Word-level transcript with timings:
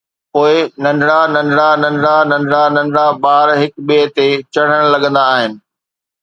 پوءِ 0.31 0.55
ننڍڙا 0.83 1.19
ننڍڙا 1.35 1.69
ننڍڙا 1.83 2.17
ننڍڙا 2.31 2.63
ننڍڙا 2.75 3.05
ٻار 3.23 3.47
هڪ 3.61 3.71
ٻئي 3.87 4.03
تي 4.15 4.27
چڙهڻ 4.53 4.81
لڳندا 4.93 5.23
آهن. 5.35 5.51